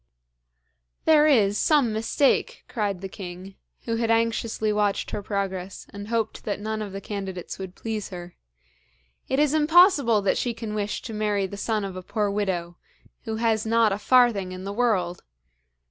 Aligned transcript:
'There 1.05 1.27
is 1.27 1.59
some 1.59 1.93
mistake,' 1.93 2.63
cried 2.67 3.01
the 3.01 3.07
king, 3.07 3.53
who 3.85 3.97
had 3.97 4.09
anxiously 4.09 4.73
watched 4.73 5.11
her 5.11 5.21
progress, 5.21 5.85
and 5.93 6.07
hoped 6.07 6.43
that 6.43 6.59
none 6.59 6.81
of 6.81 6.91
the 6.91 6.99
candidates 6.99 7.59
would 7.59 7.75
please 7.75 8.09
her. 8.09 8.33
'It 9.29 9.37
is 9.37 9.53
impossible 9.53 10.19
that 10.19 10.39
she 10.39 10.55
can 10.55 10.73
wish 10.73 11.03
to 11.03 11.13
marry 11.13 11.45
the 11.45 11.55
son 11.55 11.85
of 11.85 11.95
a 11.95 12.01
poor 12.01 12.31
widow, 12.31 12.77
who 13.25 13.35
has 13.35 13.63
not 13.63 13.91
a 13.91 13.99
farthing 13.99 14.51
in 14.51 14.63
the 14.63 14.73
world! 14.73 15.21